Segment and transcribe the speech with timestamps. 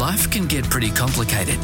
[0.00, 1.56] life can get pretty complicated.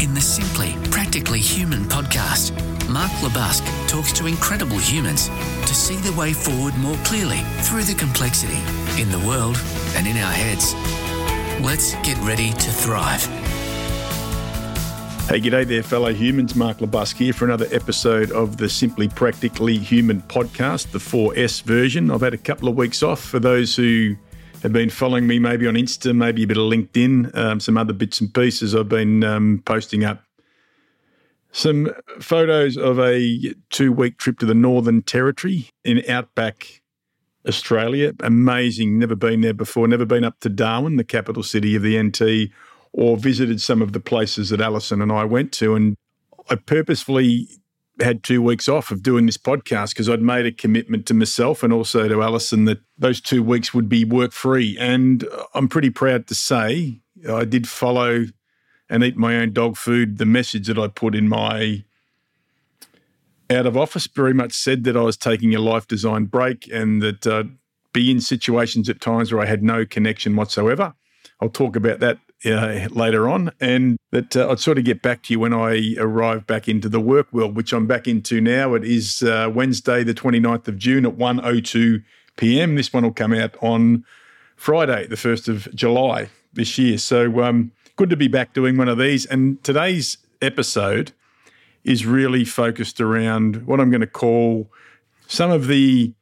[0.00, 2.52] In the Simply Practically Human podcast,
[2.88, 5.28] Mark LeBusque talks to incredible humans
[5.66, 8.56] to see the way forward more clearly through the complexity
[8.98, 9.60] in the world
[9.94, 10.72] and in our heads.
[11.62, 13.26] Let's get ready to thrive.
[15.28, 16.54] Hey, g'day there, fellow humans.
[16.54, 22.10] Mark LeBusque here for another episode of the Simply Practically Human podcast, the 4S version.
[22.10, 24.16] I've had a couple of weeks off for those who
[24.62, 27.92] have been following me maybe on Insta, maybe a bit of LinkedIn, um, some other
[27.92, 28.74] bits and pieces.
[28.74, 30.22] I've been um, posting up
[31.52, 31.90] some
[32.20, 36.82] photos of a two week trip to the Northern Territory in outback
[37.48, 38.12] Australia.
[38.20, 38.98] Amazing.
[38.98, 42.52] Never been there before, never been up to Darwin, the capital city of the NT,
[42.92, 45.74] or visited some of the places that Alison and I went to.
[45.74, 45.96] And
[46.50, 47.48] I purposefully
[48.00, 51.62] had two weeks off of doing this podcast because I'd made a commitment to myself
[51.62, 54.76] and also to Alison that those two weeks would be work free.
[54.78, 58.26] And I'm pretty proud to say I did follow
[58.88, 60.18] and eat my own dog food.
[60.18, 61.84] The message that I put in my
[63.50, 67.02] out of office very much said that I was taking a life design break and
[67.02, 67.48] that I'd uh,
[67.92, 70.94] be in situations at times where I had no connection whatsoever.
[71.40, 75.22] I'll talk about that uh, later on, and that uh, I'd sort of get back
[75.24, 78.74] to you when I arrive back into the work world, which I'm back into now.
[78.74, 82.02] It is uh, Wednesday, the 29th of June at 1.02
[82.36, 82.74] p.m.
[82.74, 84.04] This one will come out on
[84.56, 86.98] Friday, the 1st of July this year.
[86.98, 89.26] So um, good to be back doing one of these.
[89.26, 91.12] And today's episode
[91.84, 94.70] is really focused around what I'm going to call
[95.26, 96.12] some of the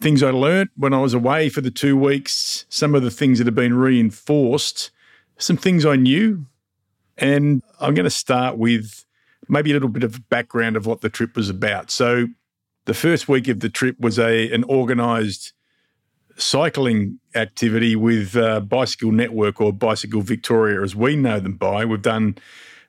[0.00, 3.38] things I learned when I was away for the two weeks, some of the things
[3.38, 4.90] that have been reinforced
[5.38, 6.46] some things I knew.
[7.16, 9.04] And I'm going to start with
[9.48, 11.90] maybe a little bit of background of what the trip was about.
[11.90, 12.26] So,
[12.86, 15.54] the first week of the trip was a an organised
[16.36, 21.84] cycling activity with uh, Bicycle Network or Bicycle Victoria, as we know them by.
[21.84, 22.36] We've done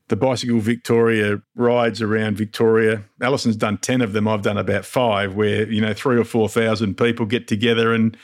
[0.08, 3.04] the Bicycle Victoria rides around Victoria.
[3.22, 4.28] Alison's done 10 of them.
[4.28, 8.16] I've done about five, where, you know, three or 4,000 people get together and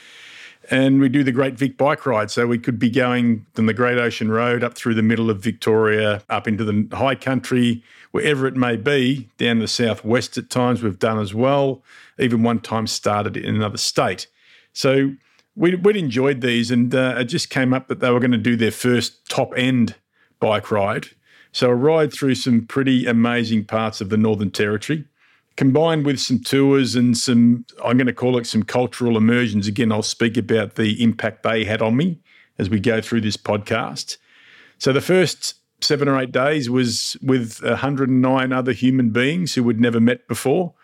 [0.70, 2.30] and we do the Great Vic Bike Ride.
[2.30, 5.40] So we could be going from the Great Ocean Road up through the middle of
[5.40, 10.82] Victoria, up into the high country, wherever it may be, down the southwest at times
[10.82, 11.82] we've done as well.
[12.18, 14.26] Even one time started in another state.
[14.72, 15.12] So
[15.56, 18.38] we'd, we'd enjoyed these, and uh, it just came up that they were going to
[18.38, 19.96] do their first top end
[20.40, 21.08] bike ride.
[21.52, 25.04] So a ride through some pretty amazing parts of the Northern Territory
[25.56, 29.66] combined with some tours and some, I'm going to call it some cultural immersions.
[29.66, 32.20] Again, I'll speak about the impact they had on me
[32.58, 34.16] as we go through this podcast.
[34.78, 39.80] So the first seven or eight days was with 109 other human beings who we'd
[39.80, 40.74] never met before,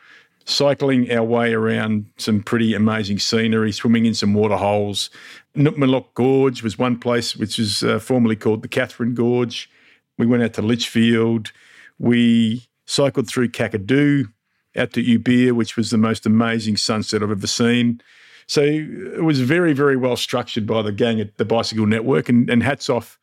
[0.45, 5.11] cycling our way around some pretty amazing scenery, swimming in some water holes.
[5.57, 9.71] Nitmiluk Gorge was one place which was uh, formerly called the Katherine Gorge.
[10.17, 11.53] We went out to Litchfield.
[11.99, 14.33] We cycled through Kakadu,
[14.79, 18.01] out to Ubirr, which was the most amazing sunset I've ever seen.
[18.47, 22.49] So it was very, very well structured by the gang at the Bicycle Network, and,
[22.49, 23.19] and hats off,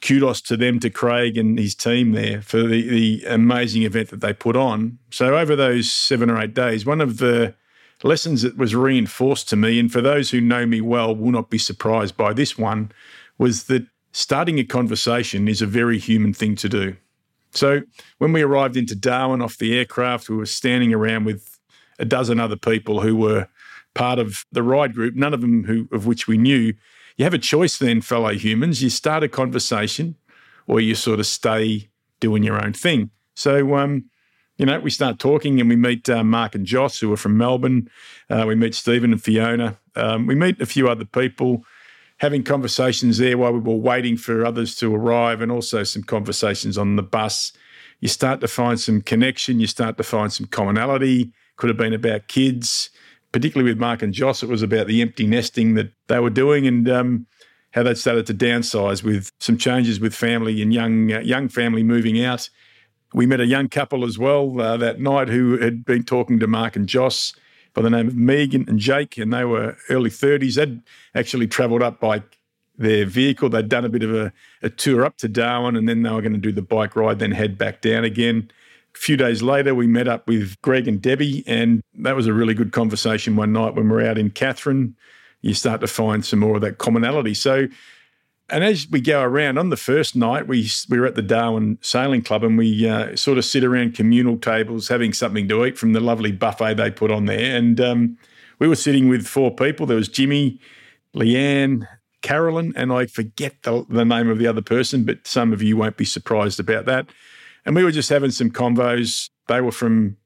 [0.00, 4.22] kudos to them, to Craig and his team there for the, the amazing event that
[4.22, 4.98] they put on.
[5.10, 7.54] So over those seven or eight days, one of the
[8.02, 11.50] lessons that was reinforced to me, and for those who know me well will not
[11.50, 12.92] be surprised by this one,
[13.36, 16.96] was that starting a conversation is a very human thing to do.
[17.56, 17.82] So
[18.18, 21.58] when we arrived into Darwin off the aircraft, we were standing around with
[21.98, 23.48] a dozen other people who were
[23.94, 26.74] part of the ride group, none of them who of which we knew.
[27.16, 28.82] You have a choice then, fellow humans.
[28.82, 30.16] You start a conversation
[30.66, 31.88] or you sort of stay
[32.20, 33.10] doing your own thing.
[33.34, 34.04] So, um,
[34.58, 37.38] you know, we start talking and we meet uh, Mark and Joss, who are from
[37.38, 37.88] Melbourne.
[38.28, 39.78] Uh, we meet Stephen and Fiona.
[39.94, 41.64] Um, we meet a few other people
[42.18, 46.78] having conversations there while we were waiting for others to arrive and also some conversations
[46.78, 47.52] on the bus.
[48.00, 51.32] You start to find some connection, you start to find some commonality.
[51.56, 52.90] Could have been about kids,
[53.32, 54.42] particularly with Mark and Joss.
[54.42, 57.26] It was about the empty nesting that they were doing and um,
[57.70, 61.82] how they started to downsize with some changes with family and young uh, young family
[61.82, 62.48] moving out.
[63.14, 66.46] We met a young couple as well uh, that night who had been talking to
[66.46, 67.34] Mark and Joss
[67.76, 70.54] by the name of Megan and Jake, and they were early 30s.
[70.54, 70.80] They'd
[71.14, 72.22] actually travelled up by
[72.78, 73.50] their vehicle.
[73.50, 74.32] They'd done a bit of a,
[74.62, 77.18] a tour up to Darwin, and then they were going to do the bike ride,
[77.18, 78.50] then head back down again.
[78.94, 82.32] A few days later, we met up with Greg and Debbie, and that was a
[82.32, 84.96] really good conversation one night when we were out in Katherine.
[85.42, 87.34] You start to find some more of that commonality.
[87.34, 87.68] So
[88.48, 91.78] and as we go around on the first night, we we were at the Darwin
[91.80, 95.76] Sailing Club, and we uh, sort of sit around communal tables having something to eat
[95.76, 97.56] from the lovely buffet they put on there.
[97.56, 98.18] And um,
[98.58, 99.86] we were sitting with four people.
[99.86, 100.60] There was Jimmy,
[101.14, 101.88] Leanne,
[102.22, 105.76] Carolyn, and I forget the, the name of the other person, but some of you
[105.76, 107.06] won't be surprised about that.
[107.64, 109.28] And we were just having some convos.
[109.48, 110.16] They were from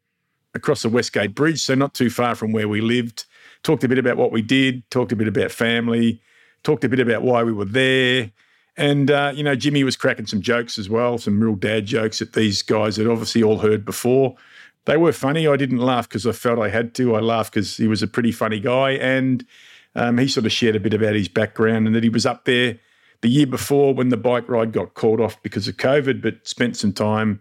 [0.54, 3.24] across the Westgate Bridge, so not too far from where we lived.
[3.62, 6.20] Talked a bit about what we did, talked a bit about family,
[6.62, 8.30] talked a bit about why we were there.
[8.76, 12.20] And, uh, you know, Jimmy was cracking some jokes as well, some real dad jokes
[12.20, 14.36] that these guys had obviously all heard before.
[14.86, 15.46] They were funny.
[15.46, 17.14] I didn't laugh because I felt I had to.
[17.14, 18.92] I laughed because he was a pretty funny guy.
[18.92, 19.44] And
[19.94, 22.44] um, he sort of shared a bit about his background and that he was up
[22.44, 22.78] there
[23.20, 26.76] the year before when the bike ride got called off because of COVID, but spent
[26.76, 27.40] some time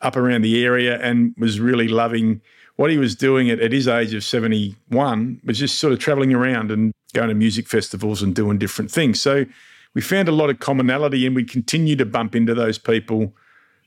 [0.00, 2.40] up around the area and was really loving
[2.76, 6.32] what he was doing at, at his age of 71 was just sort of traveling
[6.32, 9.20] around and going to music festivals and doing different things.
[9.20, 9.46] So
[9.94, 13.34] we found a lot of commonality and we continue to bump into those people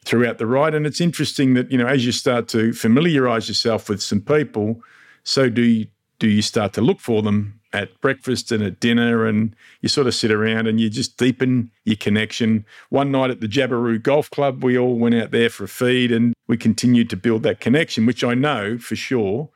[0.03, 0.73] throughout the ride.
[0.73, 4.81] And it's interesting that, you know, as you start to familiarize yourself with some people,
[5.23, 5.87] so do you,
[6.17, 10.07] do you start to look for them at breakfast and at dinner, and you sort
[10.07, 12.65] of sit around and you just deepen your connection.
[12.89, 16.11] One night at the Jabiru Golf Club, we all went out there for a feed
[16.11, 19.49] and we continued to build that connection, which I know for sure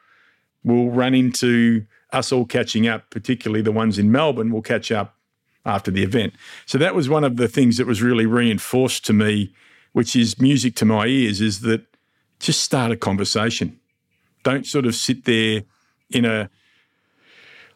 [0.64, 1.86] will run into
[2.16, 5.16] us all catching up, particularly the ones in Melbourne, will catch up
[5.66, 6.34] after the event.
[6.66, 9.54] So that was one of the things that was really reinforced to me,
[9.94, 11.86] which is music to my ears, is that
[12.40, 13.80] just start a conversation.
[14.44, 15.64] Don't sort of sit there
[16.12, 16.50] in a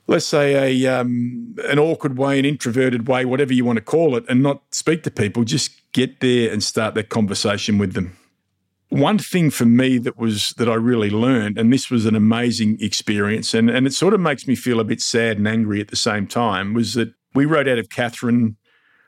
[0.09, 4.15] let's say a um, an awkward way, an introverted way, whatever you want to call
[4.15, 5.43] it, and not speak to people.
[5.43, 8.18] Just get there and start that conversation with them.
[8.89, 12.77] One thing for me that was that I really learned, and this was an amazing
[12.81, 15.89] experience, and, and it sort of makes me feel a bit sad and angry at
[15.89, 18.57] the same time, was that we rode out of Katherine,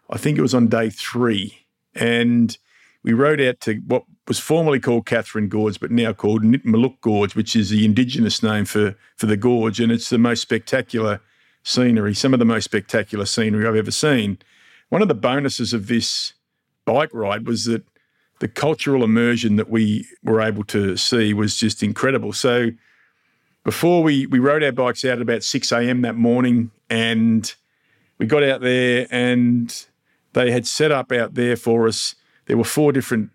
[0.10, 2.56] I think it was on day three, and
[3.04, 7.36] we rode out to what was formerly called Katherine Gorge, but now called Nitmiluk Gorge,
[7.36, 9.80] which is the indigenous name for, for the gorge.
[9.80, 11.20] And it's the most spectacular
[11.64, 14.38] scenery, some of the most spectacular scenery I've ever seen.
[14.90, 16.34] One of the bonuses of this
[16.86, 17.84] bike ride was that
[18.42, 22.34] the cultural immersion that we were able to see was just incredible.
[22.34, 22.72] So
[23.64, 26.02] before we, we rode our bikes out at about 6 a.m.
[26.02, 27.54] that morning and
[28.18, 29.86] we got out there and
[30.34, 32.16] they had set up out there for us
[32.48, 33.30] there were four different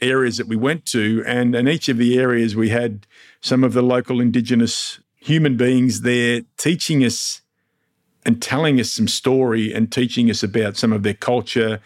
[0.00, 3.06] areas that we went to, and in each of the areas we had
[3.40, 7.42] some of the local Indigenous human beings there teaching us
[8.24, 11.80] and telling us some story and teaching us about some of their culture,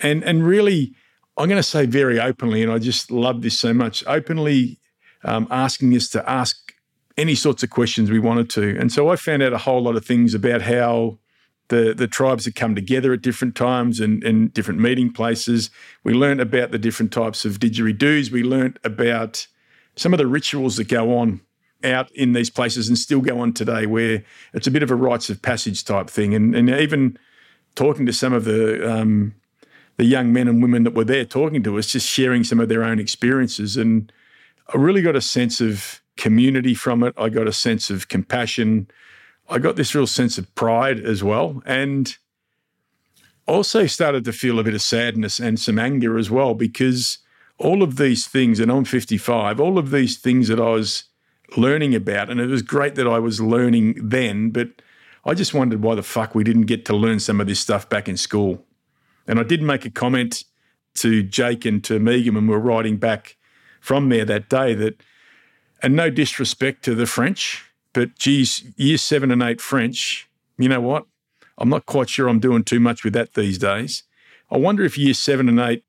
[0.00, 0.94] and and really,
[1.36, 4.78] I'm going to say very openly, and I just love this so much, openly
[5.24, 6.72] um, asking us to ask
[7.16, 9.96] any sorts of questions we wanted to, and so I found out a whole lot
[9.96, 11.18] of things about how
[11.68, 15.70] the, the tribes had come together at different times and, and different meeting places.
[16.04, 18.30] We learned about the different types of didgeridoos.
[18.30, 19.46] We learned about
[19.96, 21.40] some of the rituals that go on
[21.82, 24.94] out in these places and still go on today, where it's a bit of a
[24.94, 26.34] rites of passage type thing.
[26.34, 27.18] And, and even
[27.74, 29.34] talking to some of the um,
[29.96, 32.68] the young men and women that were there talking to us, just sharing some of
[32.68, 33.76] their own experiences.
[33.76, 34.12] And
[34.72, 37.14] I really got a sense of community from it.
[37.16, 38.88] I got a sense of compassion.
[39.48, 41.62] I got this real sense of pride as well.
[41.66, 42.16] And
[43.46, 47.18] also started to feel a bit of sadness and some anger as well, because
[47.58, 51.04] all of these things, and I'm 55, all of these things that I was
[51.56, 54.68] learning about, and it was great that I was learning then, but
[55.24, 57.88] I just wondered why the fuck we didn't get to learn some of this stuff
[57.88, 58.64] back in school.
[59.26, 60.44] And I did make a comment
[60.94, 63.36] to Jake and to Megan when we were riding back
[63.80, 65.02] from there that day that,
[65.82, 70.80] and no disrespect to the French, but geez, year seven and eight French, you know
[70.80, 71.06] what?
[71.58, 74.04] I'm not quite sure I'm doing too much with that these days.
[74.50, 75.84] I wonder if year seven and eight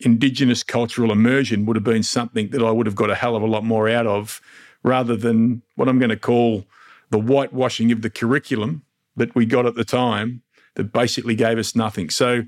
[0.00, 3.42] Indigenous cultural immersion would have been something that I would have got a hell of
[3.42, 4.42] a lot more out of
[4.82, 6.66] rather than what I'm going to call
[7.10, 8.82] the whitewashing of the curriculum
[9.16, 10.42] that we got at the time
[10.74, 12.10] that basically gave us nothing.
[12.10, 12.42] So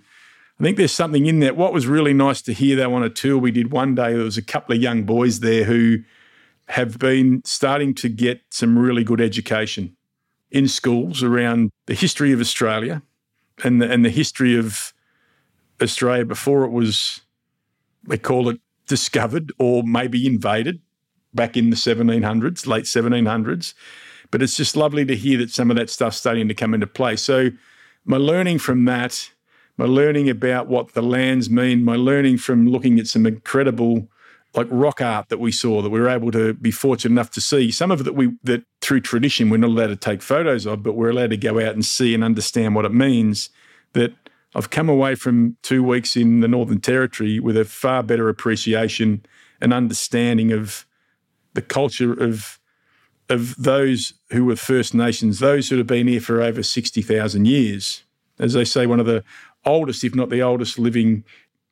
[0.61, 1.57] I think there's something in that.
[1.57, 4.25] What was really nice to hear though on a tour we did one day, there
[4.25, 5.99] was a couple of young boys there who
[6.69, 9.97] have been starting to get some really good education
[10.51, 13.03] in schools around the history of Australia
[13.65, 14.93] and the, and the history of
[15.81, 17.21] Australia before it was,
[18.09, 20.81] they call it discovered or maybe invaded
[21.35, 23.75] back in the 1700s, late 1700s.
[24.31, 26.87] But it's just lovely to hear that some of that stuff's starting to come into
[26.87, 27.17] play.
[27.17, 27.51] So,
[28.05, 29.31] my learning from that,
[29.79, 34.09] my learning about what the lands mean, my learning from looking at some incredible
[34.55, 37.41] like rock art that we saw that we were able to be fortunate enough to
[37.41, 37.71] see.
[37.71, 40.83] Some of it that we that through tradition we're not allowed to take photos of,
[40.83, 43.51] but we're allowed to go out and see and understand what it means.
[43.93, 44.15] That
[44.55, 49.25] I've come away from two weeks in the Northern Territory with a far better appreciation
[49.61, 50.87] and understanding of
[51.55, 52.59] the culture of
[53.29, 57.47] of those who were First Nations, those who have been here for over sixty thousand
[57.47, 58.03] years.
[58.39, 59.25] as they say, one of the
[59.65, 61.25] oldest, if not the oldest, living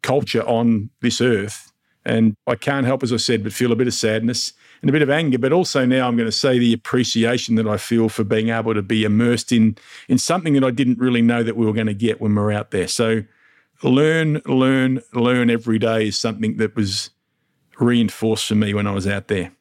[0.02, 1.72] culture on this earth.
[2.04, 4.92] And I can't help, as I said, but feel a bit of sadness and a
[4.92, 8.08] bit of anger, but also now I'm going to say the appreciation that I feel
[8.08, 9.76] for being able to be immersed in
[10.08, 12.40] in something that I didn't really know that we were going to get when we
[12.40, 12.86] we're out there.
[12.86, 13.24] So
[13.82, 17.10] learn, learn, learn every day is something that was
[17.80, 19.52] reinforced for me when I was out there.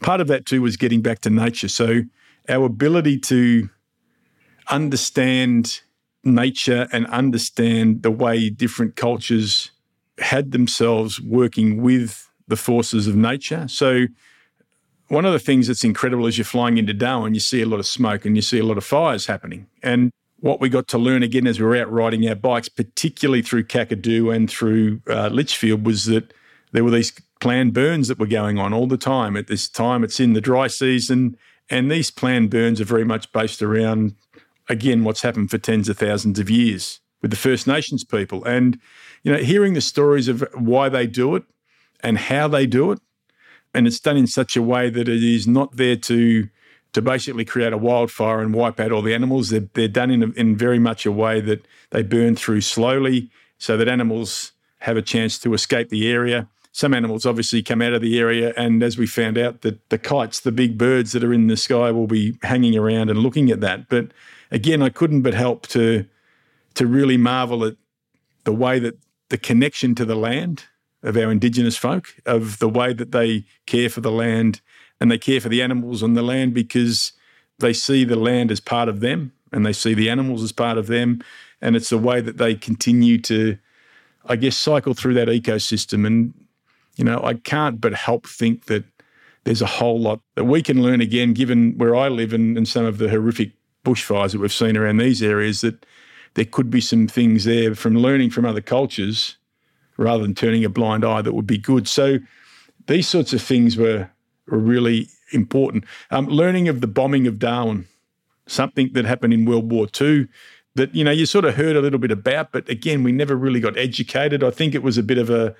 [0.00, 1.68] Part of that too was getting back to nature.
[1.68, 2.02] So
[2.48, 3.70] our ability to
[4.68, 5.80] understand
[6.24, 9.70] nature and understand the way different cultures
[10.18, 13.66] had themselves working with the forces of nature.
[13.68, 14.06] So,
[15.08, 17.78] one of the things that's incredible is you're flying into Darwin, you see a lot
[17.78, 19.66] of smoke and you see a lot of fires happening.
[19.82, 23.42] And what we got to learn again as we were out riding our bikes, particularly
[23.42, 26.32] through Kakadu and through uh, Litchfield, was that
[26.72, 29.36] there were these planned burns that were going on all the time.
[29.36, 31.36] At this time, it's in the dry season,
[31.70, 34.14] and these planned burns are very much based around,
[34.68, 38.44] again, what's happened for tens of thousands of years with the First Nations people.
[38.44, 38.78] And
[39.22, 41.44] you know, hearing the stories of why they do it
[42.00, 43.00] and how they do it,
[43.72, 46.48] and it's done in such a way that it is not there to
[46.92, 49.50] to basically create a wildfire and wipe out all the animals.
[49.50, 53.30] They're, they're done in, a, in very much a way that they burn through slowly
[53.58, 56.48] so that animals have a chance to escape the area.
[56.70, 59.98] Some animals obviously come out of the area, and as we found out, that the
[59.98, 63.50] kites, the big birds that are in the sky, will be hanging around and looking
[63.50, 63.88] at that.
[63.88, 64.12] But
[64.54, 66.06] again, I couldn't but help to
[66.74, 67.76] to really marvel at
[68.44, 70.64] the way that the connection to the land
[71.02, 74.60] of our Indigenous folk, of the way that they care for the land
[75.00, 77.12] and they care for the animals on the land because
[77.58, 80.78] they see the land as part of them and they see the animals as part
[80.78, 81.22] of them.
[81.60, 83.56] And it's the way that they continue to,
[84.26, 86.06] I guess, cycle through that ecosystem.
[86.06, 86.34] And,
[86.96, 88.84] you know, I can't but help think that
[89.44, 92.66] there's a whole lot that we can learn again, given where I live and, and
[92.66, 93.52] some of the horrific
[93.84, 95.86] bushfires that we've seen around these areas, that
[96.34, 99.36] there could be some things there from learning from other cultures
[99.96, 101.86] rather than turning a blind eye that would be good.
[101.86, 102.18] So
[102.86, 104.10] these sorts of things were,
[104.48, 105.84] were really important.
[106.10, 107.86] Um, learning of the bombing of Darwin,
[108.46, 110.26] something that happened in World War II
[110.74, 113.36] that, you know, you sort of heard a little bit about, but again, we never
[113.36, 114.42] really got educated.
[114.42, 115.54] I think it was a bit of a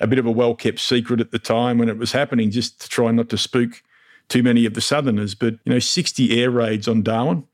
[0.00, 2.88] a bit of a well-kept secret at the time when it was happening, just to
[2.88, 3.82] try not to spook
[4.28, 5.34] too many of the Southerners.
[5.34, 7.44] But, you know, 60 air raids on Darwin,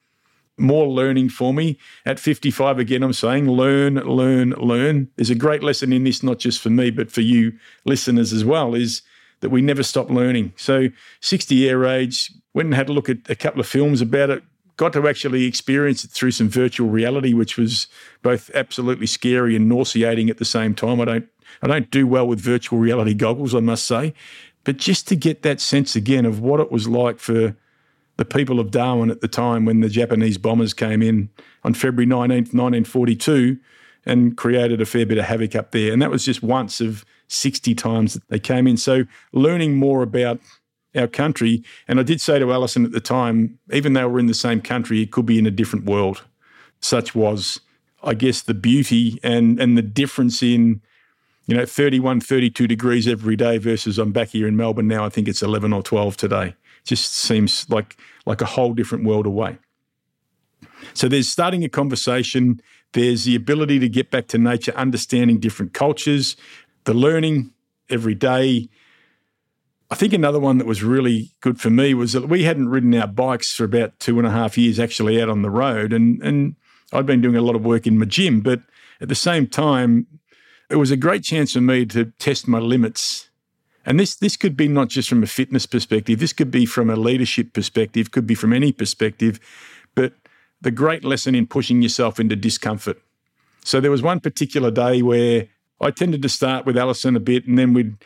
[0.59, 1.79] more learning for me.
[2.05, 5.09] At 55, again, I'm saying learn, learn, learn.
[5.17, 7.53] There's a great lesson in this, not just for me, but for you
[7.85, 9.03] listeners as well, is
[9.41, 10.53] that we never stop learning.
[10.57, 10.89] So
[11.21, 14.43] 60 year age, went and had a look at a couple of films about it,
[14.77, 17.87] got to actually experience it through some virtual reality, which was
[18.23, 21.01] both absolutely scary and nauseating at the same time.
[21.01, 21.29] I don't
[21.61, 24.15] I don't do well with virtual reality goggles, I must say.
[24.65, 27.57] But just to get that sense again of what it was like for
[28.23, 31.29] the people of Darwin at the time when the Japanese bombers came in
[31.65, 33.59] on February 19th, 1942,
[34.07, 35.93] and created a fair bit of havoc up there.
[35.93, 38.77] And that was just once of 60 times that they came in.
[38.77, 40.39] So learning more about
[40.95, 41.65] our country.
[41.89, 44.61] And I did say to Alison at the time, even though we're in the same
[44.61, 46.23] country, it could be in a different world.
[46.81, 47.59] Such was,
[48.05, 50.81] I guess, the beauty and, and the difference in,
[51.47, 55.05] you know, 31, 32 degrees every day versus I'm back here in Melbourne now.
[55.05, 57.97] I think it's 11 or 12 today just seems like
[58.27, 59.59] like a whole different world away.
[60.95, 62.61] So there's starting a conversation.
[62.93, 66.37] There's the ability to get back to nature, understanding different cultures,
[66.85, 67.53] the learning
[67.89, 68.69] every day.
[69.91, 72.95] I think another one that was really good for me was that we hadn't ridden
[72.95, 75.93] our bikes for about two and a half years actually out on the road.
[75.93, 76.57] And, and
[76.93, 78.61] I'd been doing a lot of work in my gym, but
[79.01, 80.07] at the same time,
[80.71, 83.29] it was a great chance for me to test my limits
[83.85, 86.91] and this this could be not just from a fitness perspective, this could be from
[86.91, 89.41] a leadership perspective, could be from any perspective,
[89.95, 90.15] but
[90.61, 93.01] the great lesson in pushing yourself into discomfort.
[93.65, 95.49] So there was one particular day where
[95.81, 97.97] I tended to start with Alison a bit and then we'd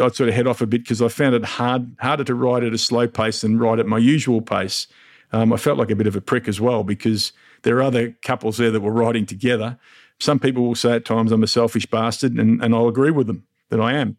[0.00, 2.64] I'd sort of head off a bit because I found it hard harder to ride
[2.64, 4.86] at a slow pace than ride at my usual pace.
[5.32, 8.14] Um, I felt like a bit of a prick as well because there are other
[8.22, 9.78] couples there that were riding together.
[10.18, 13.26] Some people will say at times I'm a selfish bastard, and, and I'll agree with
[13.26, 14.16] them that I am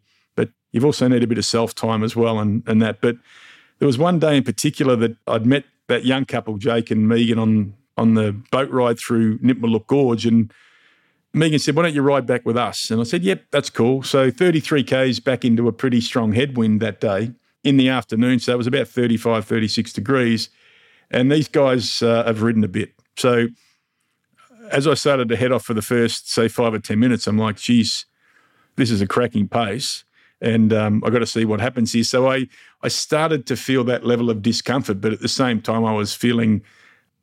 [0.74, 3.00] you've also need a bit of self time as well and, and that.
[3.00, 3.16] But
[3.78, 7.38] there was one day in particular that I'd met that young couple, Jake and Megan,
[7.38, 10.52] on on the boat ride through Nitmiluk Gorge, and
[11.32, 14.02] Megan said, "Why don't you ride back with us?" And I said, "Yep, that's cool."
[14.02, 18.40] So 33 k's back into a pretty strong headwind that day in the afternoon.
[18.40, 20.48] So it was about 35, 36 degrees,
[21.10, 22.92] and these guys uh, have ridden a bit.
[23.16, 23.46] So
[24.70, 27.38] as I started to head off for the first, say, five or ten minutes, I'm
[27.38, 28.06] like, "Geez,
[28.74, 30.04] this is a cracking pace."
[30.44, 32.04] And um, I got to see what happens here.
[32.04, 32.46] So I
[32.82, 36.14] I started to feel that level of discomfort, but at the same time I was
[36.14, 36.62] feeling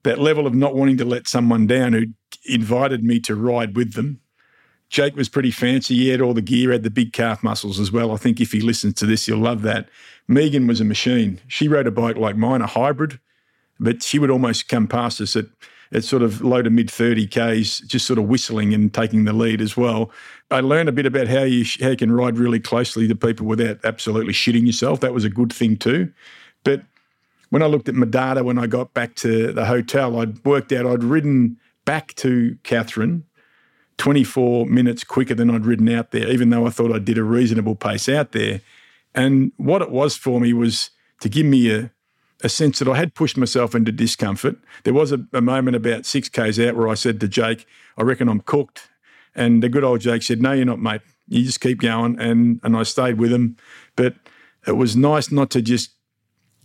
[0.03, 2.05] that level of not wanting to let someone down who
[2.45, 4.19] invited me to ride with them.
[4.89, 5.95] Jake was pretty fancy.
[5.95, 8.11] He had all the gear, had the big calf muscles as well.
[8.11, 9.87] I think if he listens to this, he'll love that.
[10.27, 11.39] Megan was a machine.
[11.47, 13.19] She rode a bike like mine, a hybrid,
[13.79, 15.45] but she would almost come past us at,
[15.93, 19.33] at sort of low to mid 30 Ks, just sort of whistling and taking the
[19.33, 20.11] lead as well.
[20.49, 23.45] I learned a bit about how you, how you can ride really closely to people
[23.45, 24.99] without absolutely shitting yourself.
[25.01, 26.11] That was a good thing too.
[26.63, 26.83] But
[27.49, 30.71] when I looked at my data when I got back to the hotel, I'd worked
[30.71, 33.25] out I'd ridden back to Katherine
[33.97, 37.23] 24 minutes quicker than I'd ridden out there, even though I thought I did a
[37.23, 38.61] reasonable pace out there.
[39.13, 41.91] And what it was for me was to give me a,
[42.43, 44.57] a sense that I had pushed myself into discomfort.
[44.83, 47.65] There was a, a moment about six Ks out where I said to Jake,
[47.97, 48.89] I reckon I'm cooked.
[49.35, 51.01] And the good old Jake said, No, you're not, mate.
[51.27, 52.19] You just keep going.
[52.19, 53.57] And, and I stayed with him.
[53.95, 54.15] But
[54.67, 55.91] it was nice not to just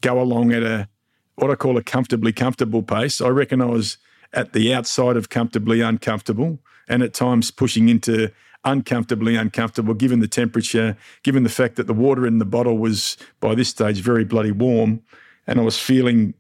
[0.01, 0.89] go along at a
[1.37, 3.21] what I call a comfortably comfortable pace.
[3.21, 3.99] I reckon I was
[4.33, 8.31] at the outside of comfortably uncomfortable and at times pushing into
[8.65, 13.17] uncomfortably uncomfortable given the temperature, given the fact that the water in the bottle was
[13.41, 15.03] by this stage very bloody warm
[15.47, 16.35] and I was feeling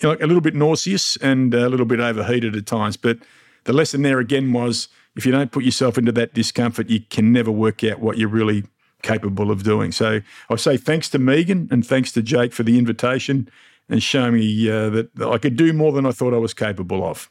[0.00, 2.96] you know, a little bit nauseous and a little bit overheated at times.
[2.96, 3.18] But
[3.64, 7.32] the lesson there again was if you don't put yourself into that discomfort, you can
[7.32, 8.64] never work out what you're really
[9.02, 9.92] capable of doing.
[9.92, 10.20] So
[10.50, 13.48] I say thanks to Megan and thanks to Jake for the invitation
[13.88, 17.04] and show me uh, that I could do more than I thought I was capable
[17.04, 17.30] of.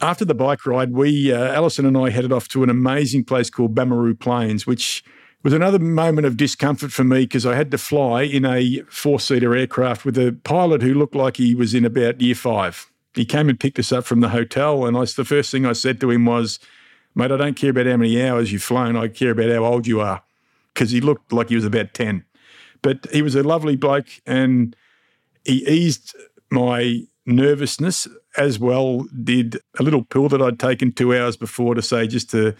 [0.00, 3.50] After the bike ride, we, uh, Alison and I, headed off to an amazing place
[3.50, 5.04] called Bamurru Plains, which
[5.42, 9.18] was another moment of discomfort for me because I had to fly in a four
[9.18, 12.90] seater aircraft with a pilot who looked like he was in about year five.
[13.14, 15.72] He came and picked us up from the hotel, and I, the first thing I
[15.72, 16.58] said to him was,
[17.14, 19.86] Mate, I don't care about how many hours you've flown, I care about how old
[19.86, 20.22] you are.
[20.72, 22.24] Because he looked like he was about 10.
[22.80, 24.74] But he was a lovely bloke and
[25.44, 26.16] he eased
[26.50, 31.82] my nervousness as well did a little pill that I'd taken two hours before to
[31.82, 32.54] say just to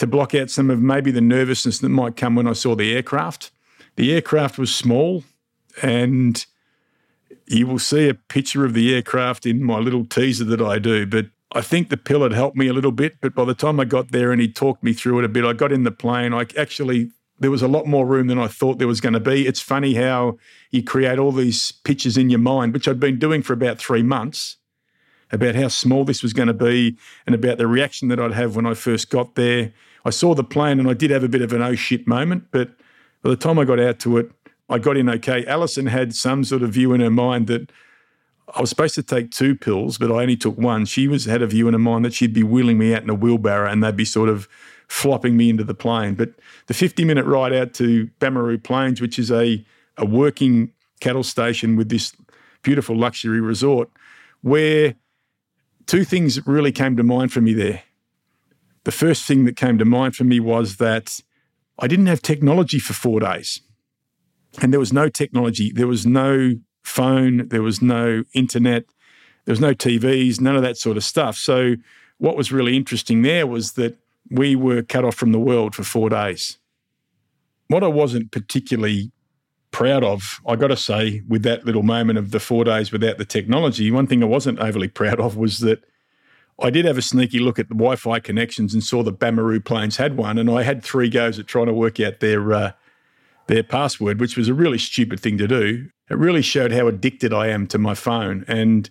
[0.00, 2.94] to block out some of maybe the nervousness that might come when I saw the
[2.94, 3.50] aircraft.
[3.96, 5.24] The aircraft was small
[5.82, 6.44] and
[7.46, 11.06] you will see a picture of the aircraft in my little teaser that I do,
[11.06, 13.78] but I think the pill had helped me a little bit, but by the time
[13.78, 15.90] I got there and he talked me through it a bit, I got in the
[15.90, 16.32] plane.
[16.32, 19.20] I actually, there was a lot more room than I thought there was going to
[19.20, 19.46] be.
[19.46, 20.38] It's funny how
[20.70, 24.02] you create all these pictures in your mind, which I'd been doing for about three
[24.02, 24.56] months,
[25.30, 28.56] about how small this was going to be and about the reaction that I'd have
[28.56, 29.72] when I first got there.
[30.04, 32.44] I saw the plane and I did have a bit of an oh shit moment,
[32.50, 32.70] but
[33.22, 34.30] by the time I got out to it,
[34.68, 35.44] I got in okay.
[35.46, 37.70] Alison had some sort of view in her mind that
[38.54, 40.84] I was supposed to take two pills, but I only took one.
[40.84, 43.10] She was had a view in her mind that she'd be wheeling me out in
[43.10, 44.48] a wheelbarrow and they'd be sort of
[44.88, 46.14] flopping me into the plane.
[46.14, 46.30] But
[46.66, 49.64] the 50 minute ride out to Bamurru Plains, which is a,
[49.96, 52.14] a working cattle station with this
[52.62, 53.90] beautiful luxury resort,
[54.42, 54.94] where
[55.86, 57.82] two things really came to mind for me there.
[58.90, 61.20] The first thing that came to mind for me was that
[61.78, 63.60] I didn't have technology for four days.
[64.60, 65.70] And there was no technology.
[65.70, 68.86] There was no phone, there was no internet,
[69.44, 71.36] there was no TVs, none of that sort of stuff.
[71.36, 71.76] So,
[72.18, 73.96] what was really interesting there was that
[74.28, 76.58] we were cut off from the world for four days.
[77.68, 79.12] What I wasn't particularly
[79.70, 83.18] proud of, I got to say, with that little moment of the four days without
[83.18, 85.84] the technology, one thing I wasn't overly proud of was that
[86.62, 89.64] I did have a sneaky look at the Wi Fi connections and saw the Bamurru
[89.64, 92.52] Plains had one, and I had three goes at trying to work out their.
[92.52, 92.72] Uh,
[93.50, 95.90] their password, which was a really stupid thing to do.
[96.08, 98.44] It really showed how addicted I am to my phone.
[98.46, 98.88] And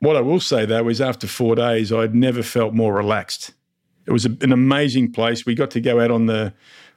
[0.00, 3.54] what I will say though is after four days, I'd never felt more relaxed.
[4.06, 5.46] It was a, an amazing place.
[5.46, 6.52] We got to go out on the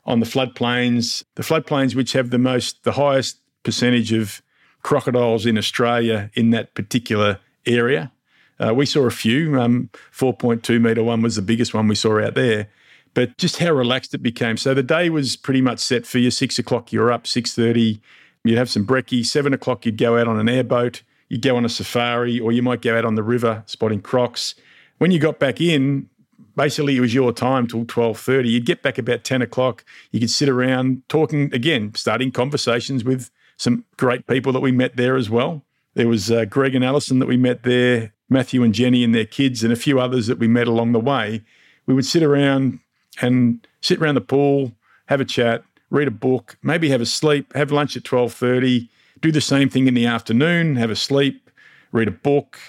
[0.05, 4.41] on the floodplains, the floodplains which have the most, the highest percentage of
[4.81, 8.11] crocodiles in Australia in that particular area.
[8.59, 9.59] Uh, we saw a few.
[9.59, 12.69] Um, 4.2 metre one was the biggest one we saw out there
[13.17, 14.57] but just how relaxed it became.
[14.57, 16.29] So the day was pretty much set for you.
[16.29, 17.25] Six o'clock, you're up.
[17.25, 17.99] Six thirty,
[18.43, 19.25] you'd have some brekkie.
[19.25, 21.01] Seven o'clock, you'd go out on an airboat.
[21.27, 24.53] You'd go on a safari, or you might go out on the river spotting crocs.
[24.99, 26.09] When you got back in,
[26.55, 30.29] basically it was your time till 12.30 you'd get back about 10 o'clock you could
[30.29, 35.29] sit around talking again starting conversations with some great people that we met there as
[35.29, 35.61] well
[35.93, 39.25] there was uh, greg and alison that we met there matthew and jenny and their
[39.25, 41.43] kids and a few others that we met along the way
[41.87, 42.79] we would sit around
[43.21, 44.73] and sit around the pool,
[45.07, 48.89] have a chat, read a book, maybe have a sleep, have lunch at 12:30,
[49.21, 51.49] do the same thing in the afternoon, have a sleep,
[51.91, 52.59] read a book,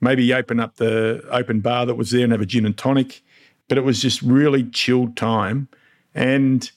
[0.00, 3.22] maybe open up the open bar that was there and have a gin and tonic.
[3.68, 5.68] But it was just really chilled time.
[6.14, 6.70] And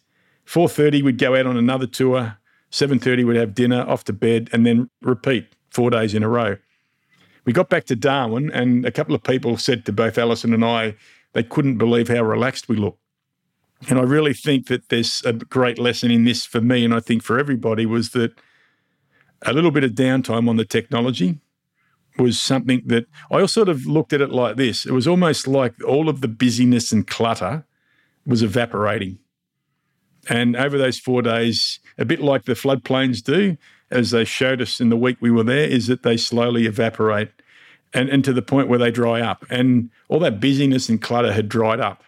[0.46, 2.38] 4:30 we'd go out on another tour,
[2.70, 6.58] 7:30 we'd have dinner, off to bed, and then repeat four days in a row.
[7.47, 10.65] We got back to Darwin, and a couple of people said to both Alison and
[10.65, 10.95] I
[11.31, 12.99] they couldn't believe how relaxed we looked.
[13.89, 16.99] And I really think that there's a great lesson in this for me, and I
[16.99, 18.33] think for everybody, was that
[19.43, 21.39] a little bit of downtime on the technology
[22.19, 24.86] was something that I sort of looked at it like this.
[24.86, 27.65] It was almost like all of the busyness and clutter
[28.25, 29.19] was evaporating.
[30.27, 33.55] And over those four days, a bit like the floodplains do,
[33.89, 37.30] as they showed us in the week we were there, is that they slowly evaporate
[37.93, 39.45] and, and to the point where they dry up.
[39.50, 42.04] And all that busyness and clutter had dried up.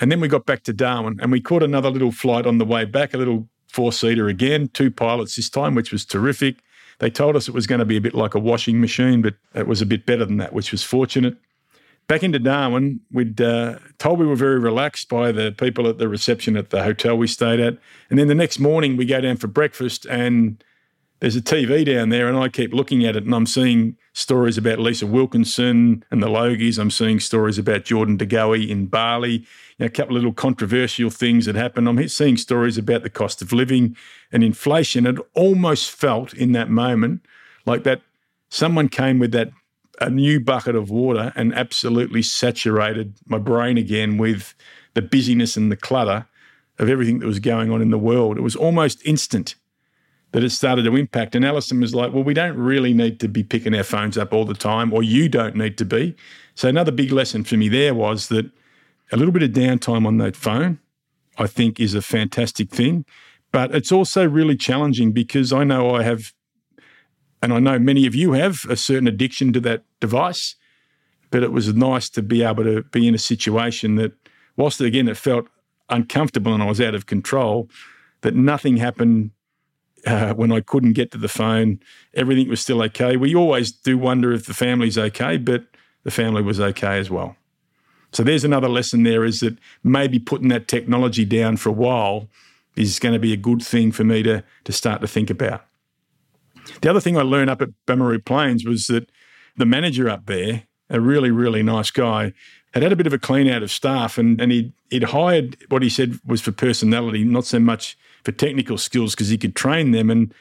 [0.00, 2.64] And then we got back to Darwin and we caught another little flight on the
[2.64, 6.56] way back, a little four seater again, two pilots this time, which was terrific.
[7.00, 9.34] They told us it was going to be a bit like a washing machine, but
[9.54, 11.36] it was a bit better than that, which was fortunate.
[12.08, 16.08] Back into Darwin, we'd uh, told we were very relaxed by the people at the
[16.08, 17.76] reception at the hotel we stayed at.
[18.08, 20.64] And then the next morning, we go down for breakfast, and
[21.20, 24.56] there's a TV down there, and I keep looking at it, and I'm seeing stories
[24.56, 26.78] about Lisa Wilkinson and the Logies.
[26.78, 29.32] I'm seeing stories about Jordan De Goey in Bali.
[29.32, 29.44] You
[29.80, 31.90] know, a couple of little controversial things that happened.
[31.90, 33.94] I'm seeing stories about the cost of living
[34.32, 35.06] and inflation.
[35.06, 37.20] It almost felt in that moment
[37.66, 38.00] like that
[38.48, 39.50] someone came with that
[40.00, 44.54] a new bucket of water and absolutely saturated my brain again with
[44.94, 46.26] the busyness and the clutter
[46.78, 48.38] of everything that was going on in the world.
[48.38, 49.56] It was almost instant
[50.32, 51.34] that it started to impact.
[51.34, 54.32] And Alison was like, well, we don't really need to be picking our phones up
[54.32, 56.14] all the time, or you don't need to be.
[56.54, 58.50] So another big lesson for me there was that
[59.10, 60.78] a little bit of downtime on that phone,
[61.38, 63.04] I think, is a fantastic thing.
[63.52, 66.34] But it's also really challenging because I know I have,
[67.42, 70.56] and I know many of you have, a certain addiction to that device.
[71.30, 74.12] But it was nice to be able to be in a situation that,
[74.56, 75.46] whilst again it felt
[75.90, 77.68] uncomfortable and I was out of control,
[78.22, 79.30] that nothing happened
[80.06, 81.80] uh, when I couldn't get to the phone,
[82.14, 83.16] everything was still okay.
[83.16, 85.64] We always do wonder if the family's okay, but
[86.04, 87.36] the family was okay as well.
[88.12, 92.28] So there's another lesson there is that maybe putting that technology down for a while
[92.74, 95.64] is going to be a good thing for me to, to start to think about.
[96.80, 99.10] The other thing I learned up at Bamurru Plains was that
[99.56, 102.32] the manager up there, a really, really nice guy,
[102.74, 105.56] had had a bit of a clean out of staff and, and he'd, he'd hired
[105.68, 109.56] what he said was for personality, not so much for technical skills because he could
[109.56, 110.10] train them.
[110.10, 110.34] And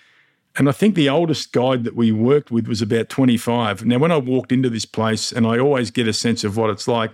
[0.58, 3.86] and I think the oldest guide that we worked with was about 25.
[3.86, 6.72] Now, when I walked into this place, and I always get a sense of what
[6.72, 7.12] it's like,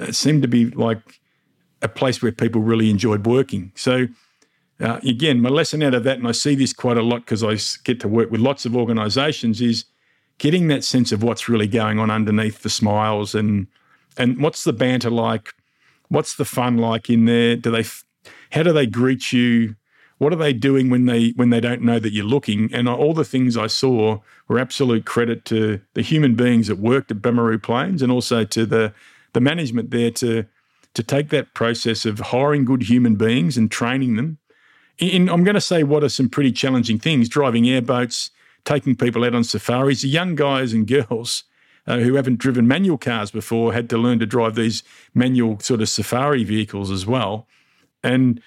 [0.00, 1.20] it seemed to be like
[1.82, 3.72] a place where people really enjoyed working.
[3.74, 4.08] So,
[4.80, 7.42] uh, again, my lesson out of that, and I see this quite a lot because
[7.42, 9.84] I get to work with lots of organisations, is
[10.38, 13.66] getting that sense of what's really going on underneath the smiles and
[14.16, 15.54] and what's the banter like,
[16.08, 17.56] what's the fun like in there?
[17.56, 17.84] Do they,
[18.50, 19.76] how do they greet you?
[20.18, 22.68] What are they doing when they when they don't know that you're looking?
[22.74, 27.12] And all the things I saw were absolute credit to the human beings that worked
[27.12, 28.92] at Bamurru Plains and also to the
[29.32, 30.44] the management there to
[30.94, 34.38] to take that process of hiring good human beings and training them.
[34.98, 38.30] In, I'm going to say what are some pretty challenging things: driving airboats,
[38.64, 40.02] taking people out on safaris.
[40.02, 41.44] The young guys and girls
[41.86, 44.82] uh, who haven't driven manual cars before had to learn to drive these
[45.14, 47.46] manual sort of safari vehicles as well.
[48.02, 48.40] And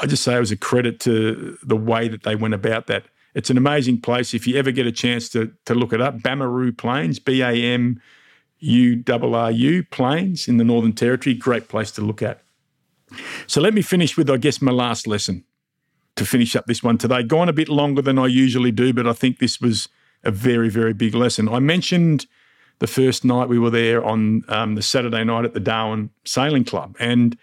[0.00, 3.04] I just say it was a credit to the way that they went about that.
[3.34, 4.34] It's an amazing place.
[4.34, 7.52] If you ever get a chance to, to look it up, Bamurru Plains, B A
[7.52, 8.00] M
[8.58, 12.42] U R R U Plains in the Northern Territory, great place to look at.
[13.46, 15.44] So let me finish with, I guess, my last lesson
[16.16, 17.22] to finish up this one today.
[17.22, 19.88] Gone a bit longer than I usually do, but I think this was
[20.22, 21.48] a very, very big lesson.
[21.48, 22.26] I mentioned
[22.78, 26.64] the first night we were there on um, the Saturday night at the Darwin Sailing
[26.64, 26.96] Club.
[26.98, 27.36] And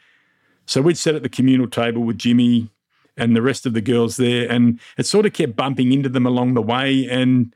[0.65, 2.69] so we'd sat at the communal table with Jimmy
[3.17, 6.25] and the rest of the girls there, and it sort of kept bumping into them
[6.25, 7.07] along the way.
[7.09, 7.53] And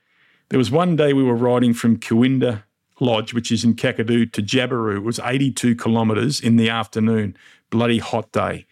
[0.49, 2.63] there was one day we were riding from Cooinda
[2.99, 4.97] Lodge, which is in Kakadu, to Jabiru.
[4.97, 7.35] It was 82 kilometres in the afternoon,
[7.69, 8.65] bloody hot day.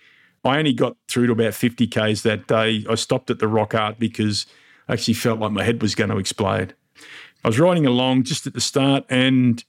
[0.44, 2.86] I only got through to about 50 Ks that day.
[2.90, 4.46] I stopped at the rock art because
[4.88, 6.76] I actually felt like my head was going to explode.
[7.44, 9.64] I was riding along just at the start and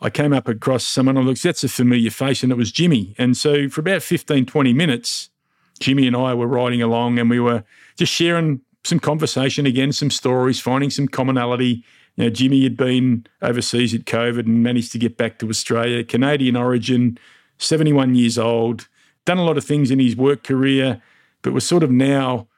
[0.00, 1.16] I came up across someone.
[1.16, 3.14] Oh, I looked, that's a familiar face, and it was Jimmy.
[3.18, 5.30] And so for about 15, 20 minutes,
[5.78, 7.64] Jimmy and I were riding along and we were
[7.96, 11.84] just sharing some conversation again, some stories, finding some commonality.
[12.16, 16.02] You know, Jimmy had been overseas at COVID and managed to get back to Australia,
[16.02, 17.18] Canadian origin,
[17.58, 18.88] 71 years old,
[19.24, 21.00] done a lot of things in his work career,
[21.42, 22.48] but was sort of now,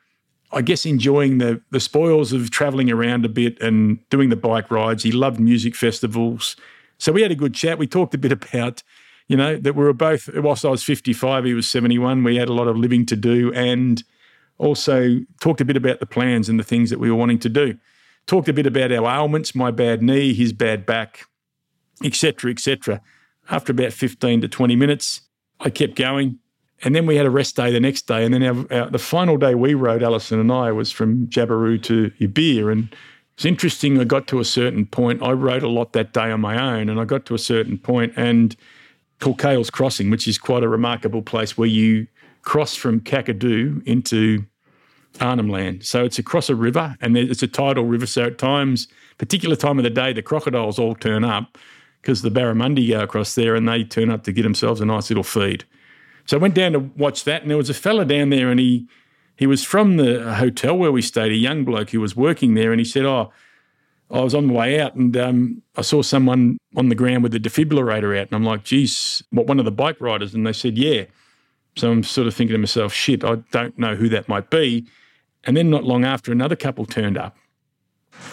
[0.53, 4.70] I guess, enjoying the the spoils of traveling around a bit and doing the bike
[4.70, 5.03] rides.
[5.03, 6.57] He loved music festivals.
[6.98, 7.79] So we had a good chat.
[7.79, 8.83] We talked a bit about,
[9.29, 12.48] you know, that we were both, whilst I was 55, he was 71, we had
[12.48, 14.03] a lot of living to do and
[14.59, 17.48] also talked a bit about the plans and the things that we were wanting to
[17.48, 17.77] do.
[18.27, 21.27] talked a bit about our ailments, my bad knee, his bad back,
[22.03, 23.03] etc., etc.
[23.50, 25.22] After about 15 to 20 minutes,
[25.61, 26.38] I kept going.
[26.83, 28.25] And then we had a rest day the next day.
[28.25, 31.83] And then our, our, the final day we rode, Alison and I, was from Jabiru
[31.85, 32.71] to Ubirr.
[32.71, 32.95] And
[33.35, 33.99] it's interesting.
[33.99, 35.23] I got to a certain point.
[35.23, 37.79] I rode a lot that day on my own, and I got to a certain
[37.79, 38.55] point and
[39.21, 42.07] called Cahills Crossing, which is quite a remarkable place where you
[42.43, 44.45] cross from Kakadu into
[45.21, 45.85] Arnhem Land.
[45.85, 48.07] So it's across a river, and it's a tidal river.
[48.07, 51.57] So at times, particular time of the day, the crocodiles all turn up
[52.03, 55.11] because the barramundi go across there, and they turn up to get themselves a nice
[55.11, 55.65] little feed.
[56.27, 58.59] So I went down to watch that, and there was a fella down there, and
[58.59, 58.87] he
[59.37, 62.73] he was from the hotel where we stayed, a young bloke who was working there,
[62.73, 63.33] and he said, "Oh,
[64.11, 67.33] I was on the way out, and um, I saw someone on the ground with
[67.33, 70.53] the defibrillator out, and I'm like, geez, what one of the bike riders?" And they
[70.53, 71.05] said, "Yeah."
[71.77, 74.87] So I'm sort of thinking to myself, "Shit, I don't know who that might be."
[75.45, 77.37] And then not long after, another couple turned up,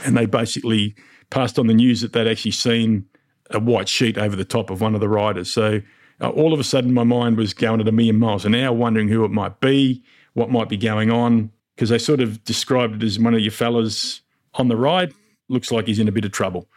[0.05, 0.95] and they basically
[1.29, 3.05] passed on the news that they'd actually seen
[3.49, 5.51] a white sheet over the top of one of the riders.
[5.51, 5.81] So
[6.21, 8.73] uh, all of a sudden, my mind was going at a million miles an hour,
[8.73, 10.03] wondering who it might be,
[10.33, 13.51] what might be going on, because they sort of described it as one of your
[13.51, 14.21] fellas
[14.53, 15.13] on the ride
[15.49, 16.67] looks like he's in a bit of trouble.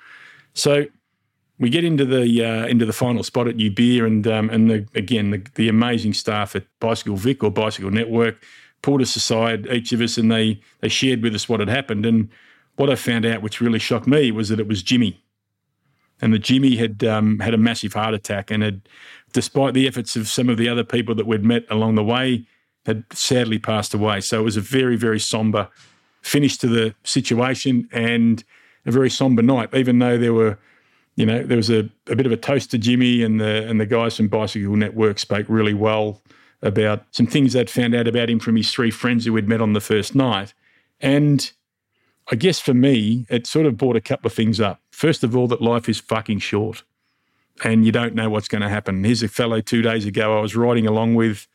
[0.54, 0.86] So
[1.58, 4.86] we get into the uh, into the final spot at Ubirr, and um, and the,
[4.94, 8.42] again the, the amazing staff at Bicycle Vic or Bicycle Network
[8.82, 12.04] pulled us aside, each of us, and they they shared with us what had happened.
[12.04, 12.28] And
[12.76, 15.22] what I found out, which really shocked me, was that it was Jimmy,
[16.24, 18.80] and that Jimmy had um, had a massive heart attack, and had,
[19.34, 22.46] despite the efforts of some of the other people that we'd met along the way,
[22.86, 24.22] had sadly passed away.
[24.22, 25.68] So it was a very very somber
[26.22, 28.42] finish to the situation, and
[28.86, 30.58] a very somber night, even though there were,
[31.16, 33.78] you know, there was a, a bit of a toast to Jimmy and the and
[33.78, 36.22] the guys from Bicycle Network spoke really well
[36.62, 39.60] about some things they'd found out about him from his three friends who we'd met
[39.60, 40.54] on the first night.
[41.00, 41.52] And
[42.30, 44.80] I guess for me, it sort of brought a couple of things up.
[44.90, 46.82] First of all, that life is fucking short
[47.62, 49.04] and you don't know what's going to happen.
[49.04, 51.46] Here's a fellow two days ago I was riding along with,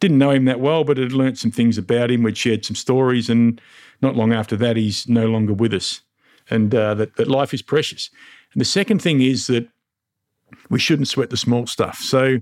[0.00, 2.22] didn't know him that well, but had learnt some things about him.
[2.22, 3.60] We'd shared some stories, and
[4.02, 6.02] not long after that, he's no longer with us
[6.50, 8.10] and uh, that, that life is precious.
[8.52, 9.68] And the second thing is that
[10.70, 11.98] we shouldn't sweat the small stuff.
[11.98, 12.38] So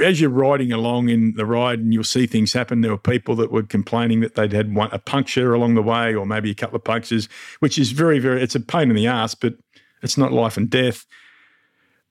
[0.00, 3.34] as you're riding along in the ride and you'll see things happen, there were people
[3.36, 6.54] that were complaining that they'd had one, a puncture along the way or maybe a
[6.54, 7.28] couple of punctures,
[7.60, 9.54] which is very, very, it's a pain in the ass, but
[10.02, 11.06] it's not life and death.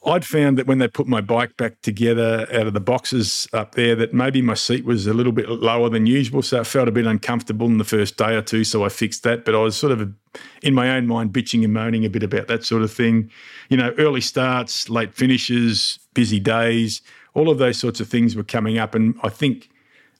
[0.06, 3.74] I'd found that when they put my bike back together out of the boxes up
[3.74, 6.44] there, that maybe my seat was a little bit lower than usual.
[6.44, 8.64] So it felt a bit uncomfortable in the first day or two.
[8.64, 9.46] So I fixed that.
[9.46, 10.14] But I was sort of
[10.62, 13.32] in my own mind bitching and moaning a bit about that sort of thing.
[13.70, 17.02] You know, early starts, late finishes, busy days,
[17.36, 18.96] all of those sorts of things were coming up.
[18.96, 19.70] And I think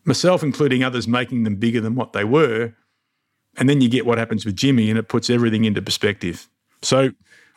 [0.04, 2.74] myself, including others, making them bigger than what they were.
[3.58, 6.48] And then you get what happens with Jimmy and it puts everything into perspective.
[6.82, 7.10] So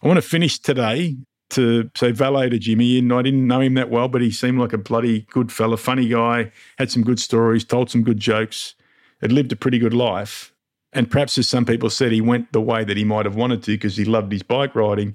[0.02, 1.16] I want to finish today
[1.50, 4.58] to say valet to Jimmy, and I didn't know him that well, but he seemed
[4.58, 8.74] like a bloody good fella, funny guy, had some good stories, told some good jokes,
[9.22, 10.52] had lived a pretty good life.
[10.92, 13.62] And perhaps, as some people said, he went the way that he might have wanted
[13.62, 15.14] to because he loved his bike riding.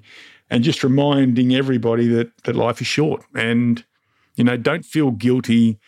[0.50, 3.84] And just reminding everybody that, that life is short and,
[4.34, 5.78] you know, don't feel guilty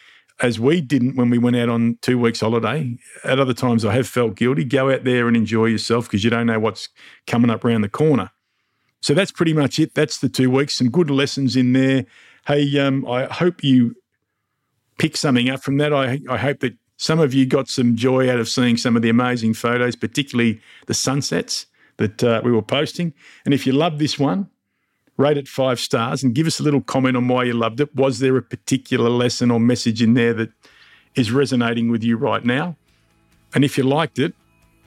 [0.41, 2.97] as we didn't when we went out on two weeks holiday.
[3.25, 4.65] At other times, I have felt guilty.
[4.65, 6.89] Go out there and enjoy yourself because you don't know what's
[7.27, 8.31] coming up around the corner.
[9.01, 9.95] So that's pretty much it.
[9.95, 10.75] That's the two weeks.
[10.75, 12.07] Some good lessons in there.
[12.47, 13.95] Hey, um, I hope you
[14.99, 15.93] pick something up from that.
[15.93, 19.03] I, I hope that some of you got some joy out of seeing some of
[19.03, 21.67] the amazing photos, particularly the sunsets
[21.99, 23.13] that uh, we were posting.
[23.45, 24.51] And if you love this one,
[25.16, 27.94] rate it five stars and give us a little comment on why you loved it.
[27.94, 30.50] Was there a particular lesson or message in there that
[31.14, 32.76] is resonating with you right now?
[33.55, 34.35] And if you liked it,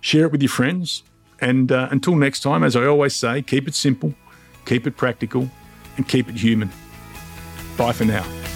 [0.01, 1.03] share it with your friends.
[1.41, 4.13] And uh, until next time, as I always say, keep it simple,
[4.65, 5.49] keep it practical,
[5.97, 6.69] and keep it human.
[7.77, 8.48] Bye for now.